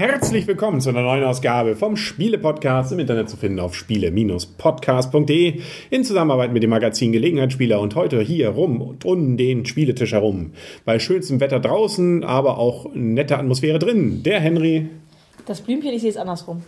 [0.00, 6.04] Herzlich willkommen zu einer neuen Ausgabe vom Spiele-Podcast im Internet zu finden auf spiele-podcast.de in
[6.04, 10.52] Zusammenarbeit mit dem Magazin Gelegenheitsspieler und heute hier rum und um den Spieletisch herum.
[10.86, 14.22] Bei schönstem Wetter draußen, aber auch nette Atmosphäre drin.
[14.22, 14.88] Der Henry.
[15.44, 16.62] Das Blümchen, ich sehe es andersrum.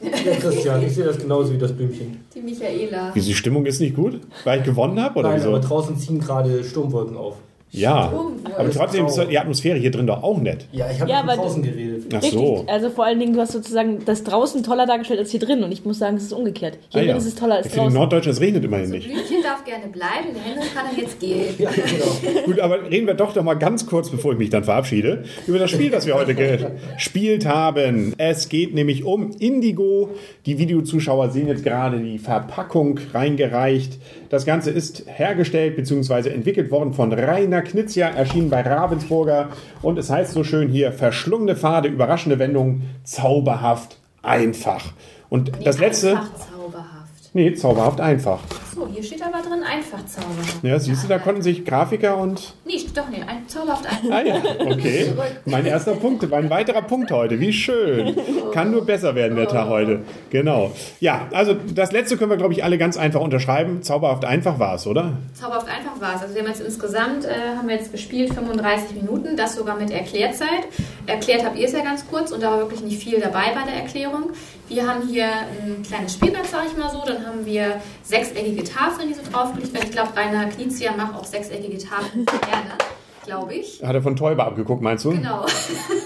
[0.00, 0.10] Ja,
[0.40, 2.24] Christian, ich sehe das genauso wie das Blümchen.
[2.34, 3.14] Die Michaela.
[3.14, 5.50] Wie die Stimmung ist nicht gut, weil ich gewonnen habe oder Nein, wieso?
[5.50, 7.36] aber draußen ziehen gerade Sturmwolken auf.
[7.74, 8.52] Ja, Sturmwolken.
[8.56, 10.66] aber trotzdem ist die Atmosphäre hier drin doch auch nett.
[10.72, 12.04] Ja, ich habe Ja, draußen geredet.
[12.10, 12.32] Ach Richtig.
[12.32, 12.64] so.
[12.68, 15.62] Also vor allen Dingen, du hast sozusagen das draußen toller dargestellt als hier drin.
[15.64, 16.78] Und ich muss sagen, es ist umgekehrt.
[16.90, 17.16] Hier Ah, drin ja.
[17.16, 17.98] ist es toller als Ich finde, in draußen.
[18.00, 19.08] Norddeutschland es regnet immerhin nicht.
[19.10, 21.34] Blümchen darf gerne bleiben, der Henry kann dann jetzt gehen.
[21.58, 22.44] Ja, genau.
[22.46, 25.58] Gut, aber reden wir doch doch mal ganz kurz, bevor ich mich dann verabschiede, über
[25.58, 28.14] das Spiel, das wir heute gespielt haben.
[28.18, 30.10] Es geht nämlich um Indigo.
[30.46, 33.98] Die Videozuschauer sehen jetzt gerade die Verpackung reingereicht.
[34.30, 36.28] Das Ganze ist hergestellt bzw.
[36.30, 39.48] entwickelt worden von Rainer Knizia, erschienen bei Ravensburger.
[39.82, 44.92] Und es heißt so schön hier, verschlungene Pfade, überraschende Wendungen, zauberhaft, einfach.
[45.28, 46.12] Und das letzte...
[46.12, 47.30] Zauberhaft.
[47.32, 48.40] Nee, zauberhaft einfach.
[48.74, 50.64] So, hier steht aber drin, einfach zauberhaft.
[50.64, 53.22] Ja, siehst du, da konnten sich Grafiker und Nee, doch nicht.
[53.22, 54.10] Ein, zauberhaft einfach.
[54.10, 55.12] Ah ja, okay.
[55.44, 57.38] Mein erster Punkt, mein weiterer Punkt heute.
[57.38, 58.16] Wie schön.
[58.52, 60.00] Kann nur besser werden der Tag heute.
[60.30, 60.72] Genau.
[60.98, 63.82] Ja, also das letzte können wir, glaube ich, alle ganz einfach unterschreiben.
[63.82, 65.18] Zauberhaft einfach war es, oder?
[65.34, 66.22] Zauberhaft einfach war es.
[66.22, 69.90] Also wir haben jetzt insgesamt, äh, haben wir jetzt gespielt 35 Minuten, das sogar mit
[69.90, 70.64] Erklärzeit.
[71.06, 73.64] Erklärt habt ihr es ja ganz kurz und da war wirklich nicht viel dabei bei
[73.64, 74.30] der Erklärung.
[74.68, 77.02] Wir haben hier ein kleines Spielbrett, sage ich mal so.
[77.04, 79.86] Dann haben wir sechseckige Tafeln, die so draufgelegt werden.
[79.86, 82.78] Ich glaube, Rainer Knizia macht auch sechseckige Tafeln gerne,
[83.26, 83.82] glaube ich.
[83.82, 85.10] Hat er von Täuber abgeguckt, meinst du?
[85.10, 85.44] Genau.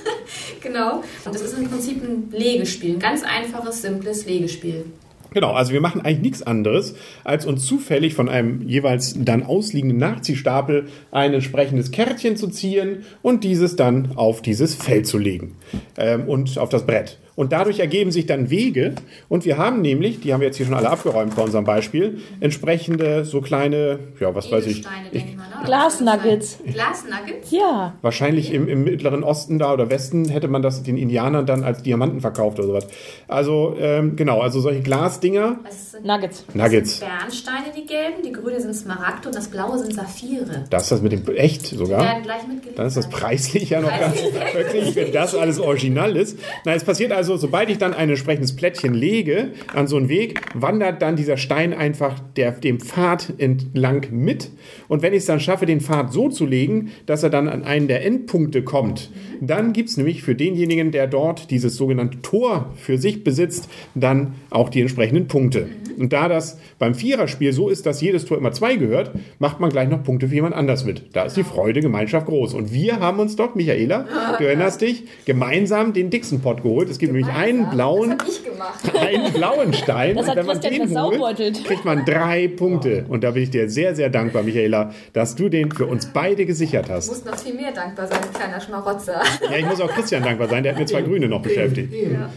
[0.61, 1.03] genau.
[1.25, 4.87] Und das ist im Prinzip ein Legespiel, ein ganz einfaches, simples Legespiel.
[5.33, 6.95] Genau, also wir machen eigentlich nichts anderes,
[7.25, 13.45] als uns zufällig von einem jeweils dann ausliegenden Nachziehstapel ein entsprechendes Kärtchen zu ziehen und
[13.45, 15.57] dieses dann auf dieses Feld zu legen
[15.97, 17.19] ähm, und auf das Brett.
[17.39, 18.97] Und dadurch ergeben sich dann Wege
[19.29, 22.19] und wir haben nämlich, die haben wir jetzt hier schon alle abgeräumt bei unserem Beispiel,
[22.41, 25.45] entsprechende so kleine, ja was weiß ich, ich mal.
[25.45, 25.65] Ne?
[25.65, 26.59] Glasnuggets.
[26.67, 27.53] Glasnuggets?
[27.53, 27.95] Ja.
[28.03, 31.85] Wahrscheinlich im, im Mittleren Osten da oder Westen hätte man das den Indianern dann als
[31.85, 32.89] Diamanten verkauft oder sowas.
[33.29, 36.45] Also ähm, genau, also solche Glasdinger, Das sind, Nuggets.
[36.55, 36.99] Nuggets.
[36.99, 40.65] das sind Bernsteine, die gelben, die grüne sind Smaragd und das blaue sind Saphire.
[40.71, 42.03] Das ist das mit dem echt Die sogar.
[42.03, 42.81] werden gleich mitgeliefert.
[42.81, 44.17] Dann ist das preislich ja noch ganz
[44.55, 46.37] wirklich, wenn das alles original ist.
[46.65, 50.41] Na, es passiert also, sobald ich dann ein entsprechendes Plättchen lege an so einen Weg,
[50.55, 54.51] wandert dann dieser Stein einfach der, dem Pfad entlang mit.
[54.89, 57.65] Und wenn ich es dann schaffe, den Pfad so zu legen, dass er dann an
[57.65, 62.73] einen der Endpunkte kommt, dann gibt es nämlich für denjenigen, der dort dieses sogenannte Tor
[62.77, 65.69] für sich besitzt, dann auch die entsprechenden Punkte.
[65.99, 69.71] Und da das beim Viererspiel so ist, dass jedes Tor immer zwei gehört, macht man
[69.71, 71.05] gleich noch Punkte für jemand anders mit.
[71.13, 72.55] Da ist die Freude, Gemeinschaft groß.
[72.55, 74.07] Und wir haben uns doch, Michaela,
[74.39, 76.89] du erinnerst dich, gemeinsam den Dixon-Pot geholt.
[76.89, 78.95] Es gibt nämlich einen blauen, Das hab ich gemacht.
[79.01, 80.17] einen blauen Stein.
[80.17, 83.05] Das und hat wenn man Christian den holt, kriegt man drei Punkte.
[83.09, 86.47] Und da bin ich dir sehr, sehr dankbar, Michaela, dass du den für uns beide
[86.47, 87.09] gesichert Du hast.
[87.09, 89.21] musst noch viel mehr dankbar sein, kleiner Schmarotzer.
[89.51, 91.93] Ja, ich muss auch Christian dankbar sein, der hat mir zwei Grüne noch beschäftigt.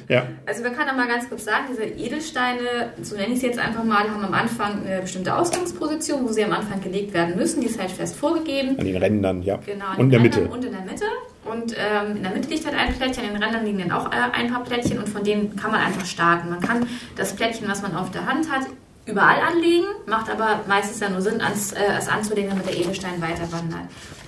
[0.07, 0.27] Ja.
[0.45, 3.59] Also wir können noch mal ganz kurz sagen, diese Edelsteine, so nenne ich sie jetzt
[3.59, 7.61] einfach mal, haben am Anfang eine bestimmte Ausgangsposition, wo sie am Anfang gelegt werden müssen.
[7.61, 8.77] Die ist halt fest vorgegeben.
[8.77, 9.59] An den Rändern, ja.
[9.65, 10.53] Genau, an Und in den der Mitte.
[10.53, 11.05] Und in der Mitte.
[11.51, 14.09] Und ähm, in der Mitte liegt halt ein Plättchen, an den Rändern liegen dann auch
[14.09, 16.49] äh, ein paar Plättchen und von denen kann man einfach starten.
[16.49, 18.67] Man kann das Plättchen, was man auf der Hand hat,
[19.05, 23.21] überall anlegen, macht aber meistens ja nur Sinn, ans, äh, es anzulegen, damit der Edelstein
[23.21, 23.81] weiter wandert.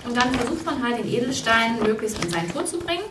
[0.06, 3.04] Und dann versucht man halt den Edelstein möglichst in sein Tor zu bringen.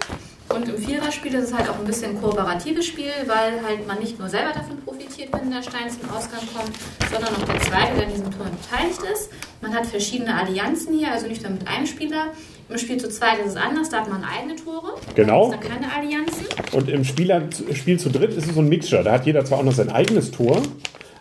[0.54, 4.00] Und im Viererspiel ist es halt auch ein bisschen ein kooperatives Spiel, weil halt man
[4.00, 6.72] nicht nur selber davon profitiert, wenn der Stein zum Ausgang kommt,
[7.12, 9.30] sondern auch der Zweite, der an diesem Tor beteiligt ist.
[9.62, 12.28] Man hat verschiedene Allianzen hier, also nicht nur mit einem Spieler.
[12.70, 14.94] Im Spiel zu zweit ist es anders, da hat man eigene Tore.
[15.16, 15.52] Genau.
[15.52, 16.46] Da keine Allianzen.
[16.72, 17.42] Und im Spieler,
[17.74, 19.04] Spiel zu dritt ist es so ein Mixture.
[19.04, 20.62] Da hat jeder zwar auch noch sein eigenes Tor,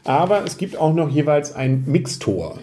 [0.05, 2.59] aber es gibt auch noch jeweils ein Mixtor.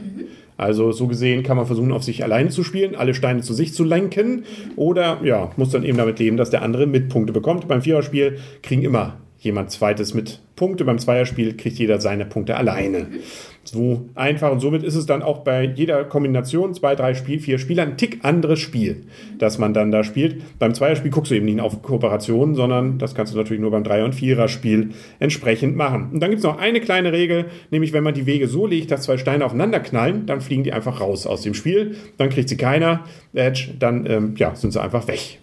[0.59, 3.73] Also so gesehen kann man versuchen, auf sich alleine zu spielen, alle Steine zu sich
[3.73, 4.43] zu lenken
[4.75, 7.67] oder ja, muss dann eben damit leben, dass der andere mit Punkte bekommt.
[7.69, 10.85] Beim Viererspiel kriegen immer jemand Zweites mit Punkte.
[10.85, 13.07] Beim Zweierspiel kriegt jeder seine Punkte alleine.
[13.63, 17.59] So einfach und somit ist es dann auch bei jeder Kombination, zwei, drei Spiel, vier
[17.59, 19.03] Spieler, ein Tick anderes Spiel,
[19.37, 20.41] das man dann da spielt.
[20.57, 23.83] Beim Zweierspiel guckst du eben nicht auf Kooperation, sondern das kannst du natürlich nur beim
[23.83, 24.89] Dreier- und Viererspiel
[25.19, 26.09] entsprechend machen.
[26.13, 28.91] Und dann gibt es noch eine kleine Regel, nämlich wenn man die Wege so legt,
[28.91, 31.95] dass zwei Steine aufeinander knallen, dann fliegen die einfach raus aus dem Spiel.
[32.17, 33.03] Dann kriegt sie keiner,
[33.33, 35.39] Edge, dann ähm, ja, sind sie einfach weg.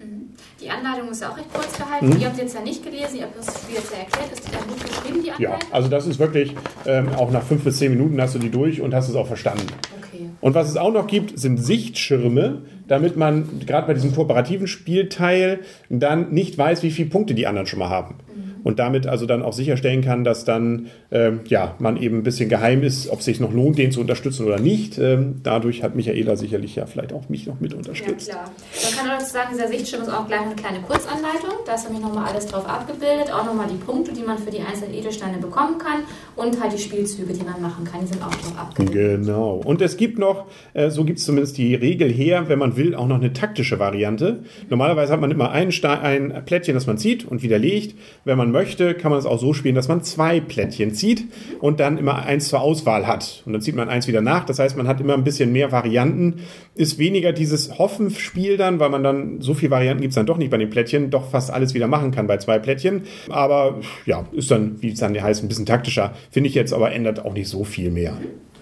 [0.77, 2.17] Anleitung ist ja auch recht kurz gehalten.
[2.21, 4.33] Ihr habt jetzt ja nicht gelesen, ihr habt das Spiel jetzt ja erklärt.
[4.33, 5.73] Ist die dann gut geschrieben, die Ja, Anleitung?
[5.73, 6.55] also das ist wirklich,
[6.87, 9.27] ähm, auch nach fünf bis zehn Minuten hast du die durch und hast es auch
[9.27, 9.67] verstanden.
[10.03, 10.27] Okay.
[10.41, 15.61] Und was es auch noch gibt, sind Sichtschirme, damit man gerade bei diesem kooperativen Spielteil
[15.89, 18.17] dann nicht weiß, wie viele Punkte die anderen schon mal haben.
[18.67, 22.49] Und damit also dann auch sicherstellen kann, dass dann ähm, ja, man eben ein bisschen
[22.49, 24.99] geheim ist, ob es sich noch lohnt, den zu unterstützen oder nicht.
[24.99, 28.29] Ähm, dadurch hat Michaela sicherlich ja vielleicht auch mich noch mit Ja, unterstützt.
[28.29, 28.51] klar.
[28.83, 31.51] Man kann auch sagen, dieser Sichtschirm ist auch gleich eine kleine Kurzanleitung.
[31.65, 33.33] Da ist nämlich nochmal alles drauf abgebildet.
[33.33, 36.01] Auch nochmal die Punkte, die man für die einzelnen Edelsteine bekommen kann.
[36.35, 38.01] Und halt die Spielzüge, die man machen kann.
[38.01, 39.23] Die sind auch drauf abgebildet.
[39.27, 39.63] Genau.
[39.65, 42.97] Und es gibt noch, äh, so gibt es zumindest die Regel her, wenn man will,
[42.97, 44.41] auch noch eine taktische Variante.
[44.71, 47.95] Normalerweise hat man immer ein, Stein, ein Plättchen, das man zieht und widerlegt.
[48.25, 51.25] Wenn man möchte, kann man es auch so spielen, dass man zwei Plättchen zieht
[51.61, 53.43] und dann immer eins zur Auswahl hat.
[53.45, 54.45] Und dann zieht man eins wieder nach.
[54.45, 56.41] Das heißt, man hat immer ein bisschen mehr Varianten.
[56.75, 60.39] Ist weniger dieses Hoffenspiel dann, weil man dann, so viele Varianten gibt es dann doch
[60.39, 63.03] nicht bei den Plättchen, doch fast alles wieder machen kann bei zwei Plättchen.
[63.29, 66.15] Aber ja, ist dann, wie es dann heißt, ein bisschen taktischer.
[66.31, 68.17] Finde ich jetzt aber ändert auch nicht so viel mehr.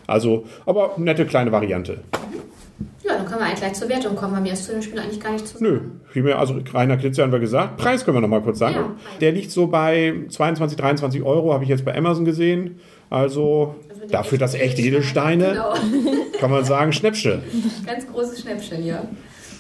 [0.07, 2.01] Also, aber nette kleine Variante.
[3.05, 4.35] Ja, dann können wir eigentlich gleich zur Wertung kommen.
[4.35, 7.23] Bei mir ist zu dem Spiel eigentlich gar nicht zu Nö, vielmehr, also Rainer Klitze
[7.23, 7.77] haben wir gesagt.
[7.77, 8.75] Preis können wir noch mal kurz sagen.
[8.75, 8.95] Ja.
[9.21, 12.81] Der liegt so bei 22, 23 Euro, habe ich jetzt bei Amazon gesehen.
[13.11, 15.75] Also, Also dafür, dass echte Edelsteine, Genau.
[16.41, 17.43] kann man sagen, Schnäppchen.
[17.87, 19.05] Ganz großes Schnäppchen, ja.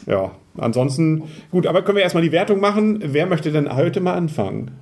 [0.06, 3.00] Ja, ansonsten, gut, aber können wir erstmal die Wertung machen.
[3.04, 4.72] Wer möchte denn heute mal anfangen?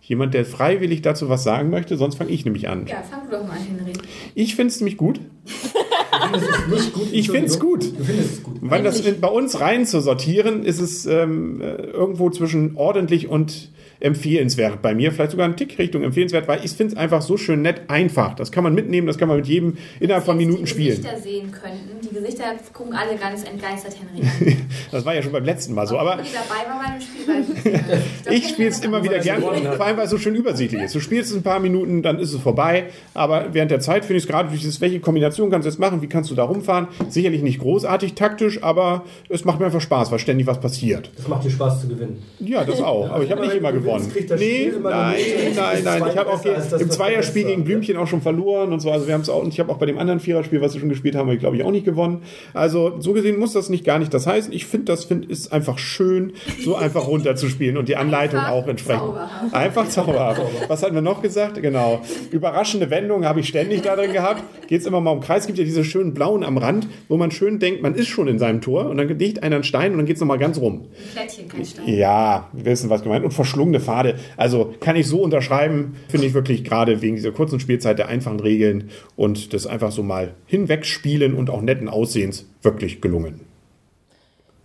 [0.00, 2.86] Jemand, der freiwillig dazu was sagen möchte, sonst fange ich nämlich an.
[2.86, 3.92] Ja, fang du doch mal an, Henry.
[4.34, 5.20] Ich finde es nämlich gut.
[6.12, 7.08] Es gut.
[7.12, 7.90] Ich find's Entschuldigung.
[7.90, 7.98] gut.
[7.98, 8.56] Du findest es gut.
[8.60, 13.71] Weil das bei uns rein zu sortieren, ist es ähm, äh, irgendwo zwischen ordentlich und
[14.02, 15.12] empfehlenswert bei mir.
[15.12, 18.34] Vielleicht sogar ein Tick Richtung empfehlenswert, weil ich finde es einfach so schön nett einfach.
[18.34, 20.96] Das kann man mitnehmen, das kann man mit jedem innerhalb von Minuten die spielen.
[20.96, 22.00] Gesichter sehen könnten.
[22.02, 24.56] Die Gesichter gucken alle ganz entgeistert Henry.
[24.90, 25.98] Das war ja schon beim letzten Mal so.
[25.98, 29.18] Aber die dabei war bei dem Spiel, weiß ich ich spiele es immer wieder weil
[29.18, 29.76] er gern, gewonnen hat.
[29.76, 30.94] vor allem weil es so schön übersichtlich ist.
[30.94, 32.84] Du spielst es ein paar Minuten, dann ist es vorbei.
[33.14, 35.78] Aber während der Zeit finde ich es gerade durch dieses, welche Kombination kannst du jetzt
[35.78, 36.88] machen, wie kannst du da rumfahren.
[37.08, 41.10] Sicherlich nicht großartig taktisch, aber es macht mir einfach Spaß, weil ständig was passiert.
[41.16, 42.22] Das macht dir Spaß zu gewinnen.
[42.40, 43.08] Ja, das auch.
[43.08, 44.12] Aber ich habe nicht immer du gewonnen.
[44.38, 45.16] Nee, nein,
[45.56, 46.02] nein, nein.
[46.10, 47.64] Ich habe auch das, im Zweierspiel gegen.
[47.64, 48.90] Blümchen auch schon verloren und so.
[48.90, 49.42] Also wir haben es auch.
[49.42, 51.62] Und ich habe auch bei dem anderen Viererspiel, was wir schon gespielt haben, glaube ich
[51.62, 52.22] auch nicht gewonnen.
[52.52, 54.52] Also so gesehen muss das nicht gar nicht das heißen.
[54.52, 59.02] Ich finde, das find, ist einfach schön, so einfach runterzuspielen und die Anleitung auch entsprechend.
[59.02, 59.54] zauberhaft.
[59.54, 60.42] Einfach zauberhaft.
[60.68, 61.62] Was hatten wir noch gesagt?
[61.62, 62.02] Genau.
[62.30, 64.42] Überraschende Wendungen habe ich ständig da drin gehabt.
[64.66, 65.42] Geht es immer mal um Kreis.
[65.42, 68.28] Es gibt ja diese schönen blauen am Rand, wo man schön denkt, man ist schon
[68.28, 70.58] in seinem Tor und dann legt einer einen Stein und dann geht es nochmal ganz
[70.58, 70.82] rum.
[70.82, 71.88] Ein Plättchen, kein Stein.
[71.88, 73.24] Ja, wir wissen, was gemeint.
[73.24, 74.16] Und verschlungene Pfade.
[74.36, 78.40] Also kann ich so unterschreiben, finde ich wirklich gerade wegen dieser kurzen Spielzeit der einfachen
[78.40, 83.40] Regeln und das einfach so mal hinwegspielen und auch netten Aussehens wirklich gelungen.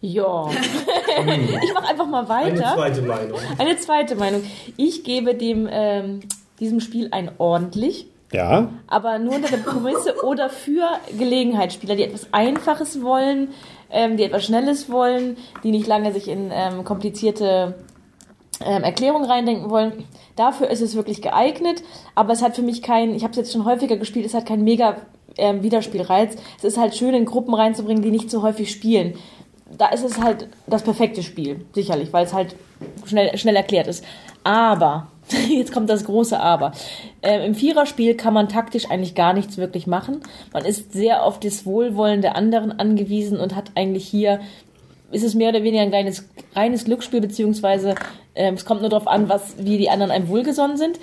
[0.01, 0.49] Ja.
[1.19, 2.73] ich mache einfach mal Eine weiter.
[2.75, 3.39] zweite Meinung.
[3.57, 4.43] Eine zweite Meinung.
[4.77, 6.19] Ich gebe dem, ähm,
[6.59, 10.87] diesem Spiel ein ordentlich, Ja, aber nur unter der Prämisse oder für
[11.17, 13.49] Gelegenheitsspieler, die etwas Einfaches wollen,
[13.89, 17.75] ähm, die etwas Schnelles wollen, die nicht lange sich in ähm, komplizierte
[18.63, 20.05] ähm, Erklärungen reindenken wollen.
[20.35, 21.83] Dafür ist es wirklich geeignet,
[22.15, 24.45] aber es hat für mich keinen, ich habe es jetzt schon häufiger gespielt, es hat
[24.45, 24.97] keinen mega
[25.37, 26.35] ähm, Wiederspielreiz.
[26.57, 29.15] Es ist halt schön, in Gruppen reinzubringen, die nicht so häufig spielen.
[29.77, 32.55] Da ist es halt das perfekte Spiel, sicherlich, weil es halt
[33.05, 34.03] schnell, schnell erklärt ist.
[34.43, 35.07] Aber,
[35.49, 36.71] jetzt kommt das große Aber.
[37.21, 40.21] Ähm, Im Viererspiel kann man taktisch eigentlich gar nichts wirklich machen.
[40.53, 44.39] Man ist sehr auf das Wohlwollen der anderen angewiesen und hat eigentlich hier
[45.11, 47.95] ist es mehr oder weniger ein reines, reines Glücksspiel, beziehungsweise
[48.37, 50.99] ähm, es kommt nur darauf an, was, wie die anderen einem wohlgesonnen sind.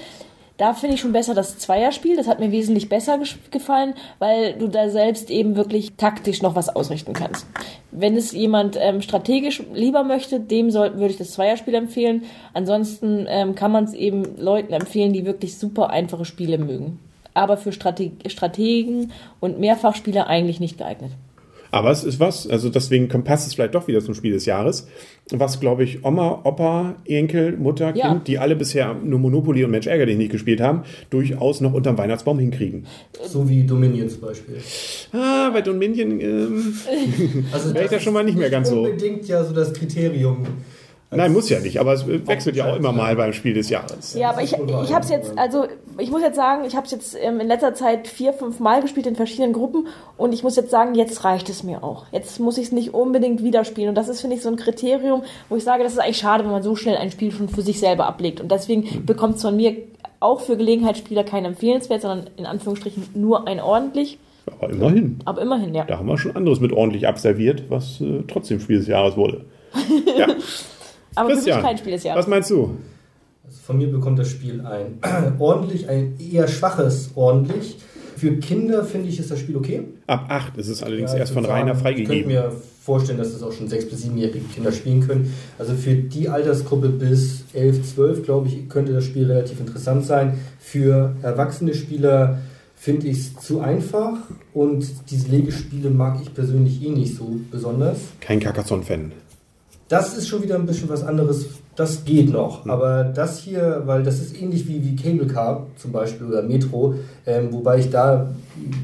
[0.56, 2.16] Da finde ich schon besser das Zweierspiel.
[2.16, 3.18] Das hat mir wesentlich besser
[3.50, 7.46] gefallen, weil du da selbst eben wirklich taktisch noch was ausrichten kannst.
[7.90, 12.22] Wenn es jemand ähm, strategisch lieber möchte, dem soll, würde ich das Zweierspiel empfehlen.
[12.52, 17.00] Ansonsten ähm, kann man es eben Leuten empfehlen, die wirklich super einfache Spiele mögen.
[17.34, 19.10] Aber für Strate Strategen
[19.40, 21.10] und Mehrfachspieler eigentlich nicht geeignet.
[21.74, 22.48] Aber es ist was.
[22.48, 24.86] Also deswegen passt es vielleicht doch wieder zum Spiel des Jahres.
[25.32, 28.10] Was, glaube ich, Oma, Opa, Enkel, Mutter, Ja.
[28.10, 31.72] Kind, die alle bisher nur Monopoly und Mensch ärger dich nicht gespielt haben, durchaus noch
[31.72, 32.86] unterm Weihnachtsbaum hinkriegen.
[33.24, 34.58] So wie Dominion zum Beispiel.
[35.12, 36.74] Ah, bei Dominion ähm,
[37.52, 38.82] Also Wäre ich da schon mal nicht mehr ganz so.
[38.82, 40.46] Unbedingt ja so das Kriterium.
[41.16, 44.14] Nein, muss ja nicht, aber es wechselt ja auch immer mal beim Spiel des Jahres.
[44.14, 45.66] Ja, aber ich, ich habe es jetzt, also
[45.98, 48.82] ich muss jetzt sagen, ich habe es jetzt ähm, in letzter Zeit vier, fünf Mal
[48.82, 52.06] gespielt in verschiedenen Gruppen und ich muss jetzt sagen, jetzt reicht es mir auch.
[52.12, 54.56] Jetzt muss ich es nicht unbedingt wieder spielen und das ist, finde ich, so ein
[54.56, 57.48] Kriterium, wo ich sage, das ist eigentlich schade, wenn man so schnell ein Spiel schon
[57.48, 59.76] für sich selber ablegt und deswegen bekommt es von mir
[60.20, 65.18] auch für Gelegenheitsspieler kein empfehlenswert, sondern in Anführungsstrichen nur ein ordentlich, Aber immerhin.
[65.26, 65.84] aber immerhin, ja.
[65.84, 69.44] Da haben wir schon anderes mit ordentlich absolviert, was äh, trotzdem Spiel des Jahres wurde.
[70.16, 70.28] Ja.
[71.14, 72.26] Aber für mich Christian, kein Spiel des was Jahres.
[72.26, 72.76] meinst du?
[73.46, 74.98] Also von mir bekommt das Spiel ein
[75.38, 77.76] ordentlich, ein eher schwaches ordentlich.
[78.16, 79.82] Für Kinder finde ich, ist das Spiel okay.
[80.06, 82.32] Ab 8 ist es allerdings Ja, erst von sagen, Rainer Ich könnte freigegeben.
[82.32, 82.52] mir
[82.82, 85.34] vorstellen, dass das auch schon 6- bis 7-jährige Kinder spielen können.
[85.58, 90.38] Also für die Altersgruppe bis 11, 12, glaube ich, könnte das Spiel relativ interessant sein.
[90.58, 92.38] Für erwachsene Spieler
[92.76, 94.12] finde ich es zu einfach
[94.52, 97.98] und diese Legespiele mag ich persönlich eh nicht so besonders.
[98.20, 99.12] Kein Carcassonne-Fan.
[99.88, 101.46] Das ist schon wieder ein bisschen was anderes.
[101.76, 102.66] Das geht noch.
[102.66, 106.94] Aber das hier, weil das ist ähnlich wie, wie Cable Car zum Beispiel oder Metro,
[107.26, 108.30] ähm, wobei ich da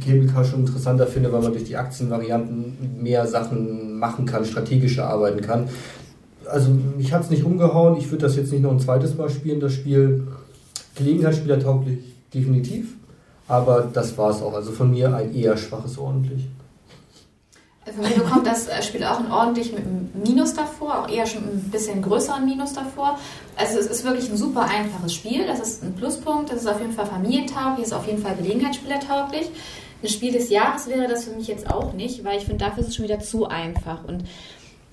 [0.04, 5.06] Cable Car schon interessanter finde, weil man durch die Aktienvarianten mehr Sachen machen kann, strategischer
[5.06, 5.68] arbeiten kann.
[6.46, 7.96] Also mich hat es nicht umgehauen.
[7.96, 10.26] Ich würde das jetzt nicht noch ein zweites Mal spielen, das Spiel.
[10.96, 11.98] Gelegenheitsspieler tauglich,
[12.34, 12.96] definitiv.
[13.46, 14.54] Aber das war es auch.
[14.54, 16.48] Also von mir ein eher schwaches ordentlich.
[17.94, 21.26] Für mich bekommt das äh, Spiel auch ein ordentlich mit einem Minus davor, auch eher
[21.26, 23.18] schon ein bisschen größeren Minus davor.
[23.56, 26.80] Also es ist wirklich ein super einfaches Spiel, das ist ein Pluspunkt, das ist auf
[26.80, 29.50] jeden Fall familientauglich, ist auf jeden Fall Gelegenheitsspielertauglich.
[30.02, 32.82] Ein Spiel des Jahres wäre das für mich jetzt auch nicht, weil ich finde, dafür
[32.82, 34.04] ist es schon wieder zu einfach.
[34.04, 34.24] Und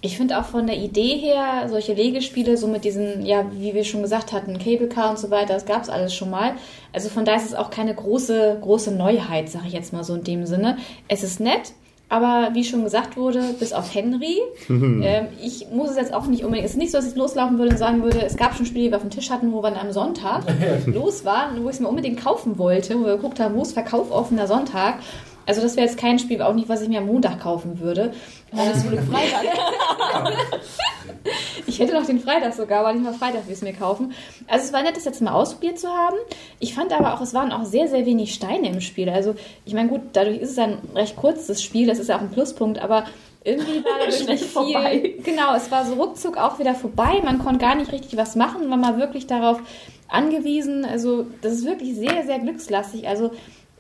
[0.02, 3.84] ich finde auch von der Idee her, solche Legespiele, so mit diesen, ja, wie wir
[3.84, 6.54] schon gesagt hatten, Cable Car und so weiter, das gab es alles schon mal.
[6.94, 10.14] Also von daher ist es auch keine große, große Neuheit, sage ich jetzt mal so
[10.16, 10.78] in dem Sinne.
[11.08, 11.74] Es ist nett,
[12.10, 14.38] aber wie schon gesagt wurde, bis auf Henry,
[14.70, 17.58] ähm, ich muss es jetzt auch nicht unbedingt, es ist nicht so, dass ich loslaufen
[17.58, 19.62] würde und sagen würde, es gab schon Spiele, die wir auf dem Tisch hatten, wo
[19.62, 20.44] wir am Sonntag
[20.86, 23.74] los waren, wo ich es mir unbedingt kaufen wollte, wo wir geguckt haben, wo ist
[23.74, 25.00] Verkauf offener Sonntag.
[25.48, 28.14] Also das wäre jetzt kein Spiel, auch nicht, was ich mir am Montag kaufen würde.
[28.56, 29.46] Alles wurde Freitag.
[31.66, 34.14] Ich hätte noch den Freitag sogar, aber nicht mal Freitag will ich es mir kaufen.
[34.48, 36.16] Also es war nett, das jetzt mal ausprobiert zu haben.
[36.60, 39.10] Ich fand aber auch, es waren auch sehr, sehr wenig Steine im Spiel.
[39.10, 39.36] Also
[39.66, 42.32] ich meine, gut, dadurch ist es ein recht kurzes Spiel, das ist ja auch ein
[42.32, 43.06] Pluspunkt, aber
[43.44, 44.54] irgendwie war dadurch Schnell nicht viel.
[44.54, 45.14] vorbei.
[45.24, 47.22] Genau, es war so ruckzuck auch wieder vorbei.
[47.24, 49.60] Man konnte gar nicht richtig was machen, man war wirklich darauf
[50.08, 50.86] angewiesen.
[50.86, 53.08] Also das ist wirklich sehr, sehr glückslastig.
[53.08, 53.32] Also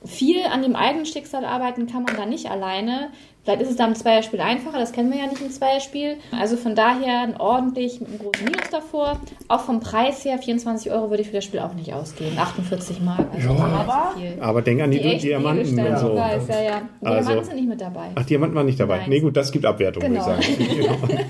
[0.05, 3.11] viel an dem eigenen Schicksal arbeiten kann man da nicht alleine.
[3.47, 6.17] Vielleicht ist es da im Zweierspiel einfacher, das kennen wir ja nicht im Zweierspiel.
[6.37, 9.21] Also von daher ein ordentlich mit einem großen Minus davor.
[9.47, 12.37] Auch vom Preis her, 24 Euro würde ich für das Spiel auch nicht ausgeben.
[12.37, 13.25] 48 Mark.
[13.33, 14.33] Also ist aber- viel.
[14.41, 16.13] Aber denk an die, echten Diamanten und so.
[16.13, 16.81] weiß, ja, ja.
[17.01, 18.07] Die Also- Diamanten sind nicht mit dabei.
[18.15, 18.97] Ach, Diamanten waren nicht dabei.
[18.97, 19.09] Nein.
[19.11, 20.25] Nee, gut, das gibt Abwertung, Genau.
[20.25, 20.77] würde ich sagen.
[20.81, 21.21] Genau.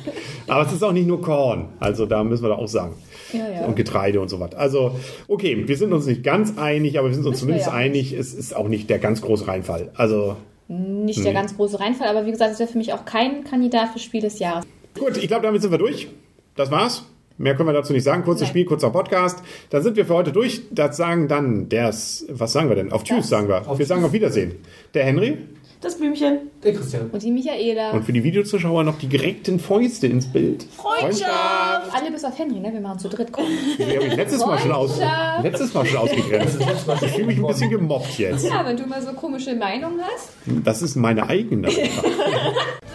[0.48, 1.68] Aber es ist auch nicht nur Korn.
[1.80, 2.96] Also da müssen wir da auch sagen.
[3.32, 3.66] Ja, ja.
[3.68, 4.56] Und Getreide und so was.
[4.56, 4.96] Also,
[5.28, 8.14] okay, wir sind uns nicht ganz einig, aber wir sind uns Müssen zumindest ja einig,
[8.14, 9.92] es ist auch nicht der ganz große Reinfall.
[9.96, 10.36] Also,
[10.68, 13.90] Nicht der ganz große Reinfall, aber wie gesagt, es wäre für mich auch kein Kandidat
[13.94, 14.66] für Spiel des Jahres.
[15.00, 16.08] gut, ich glaube, damit sind wir durch.
[16.56, 17.06] Das war's.
[17.38, 18.24] Mehr können wir dazu nicht sagen.
[18.24, 18.50] Kurzes Nein.
[18.50, 19.44] Spiel, kurzer Podcast.
[19.70, 20.64] Dann sind wir für heute durch.
[20.72, 22.92] Das sagen dann ders, was sagen wir denn?
[22.92, 23.30] Auf Tschüss Das.
[23.30, 23.68] sagen wir.
[23.70, 24.56] Auf wir sagen auf Wiedersehen.
[24.96, 25.38] Der Henry
[25.80, 26.50] Das Blümchen.
[26.64, 27.10] Der Christian.
[27.12, 27.92] Und die Michaela.
[27.92, 30.64] und für die Videozuschauer noch die gereckten Fäuste ins Bild.
[30.76, 31.94] Freundschaft.
[31.94, 32.74] Alle bis auf Henry, ne?
[32.74, 33.32] Wir machen zu dritt.
[33.32, 33.46] Komm.
[33.78, 35.44] Die habe ich letztes Mal schon aus, Freundschaft.
[35.44, 36.58] letztes Mal schon ausgegrenzt.
[37.04, 38.46] Ich fühle mich ein bisschen gemobbt jetzt.
[38.48, 40.30] Ja, wenn du mal so komische Meinungen hast.
[40.64, 41.70] Das ist meine eigene.